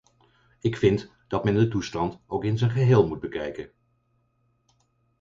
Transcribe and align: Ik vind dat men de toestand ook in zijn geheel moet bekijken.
Ik 0.59 0.77
vind 0.77 1.11
dat 1.27 1.43
men 1.43 1.53
de 1.55 1.67
toestand 1.67 2.19
ook 2.27 2.43
in 2.43 2.57
zijn 2.57 2.71
geheel 2.71 3.07
moet 3.07 3.19
bekijken. 3.19 3.71